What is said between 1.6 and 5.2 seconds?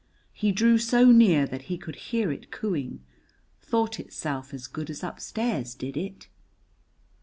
he could hear it cooing: thought itself as good as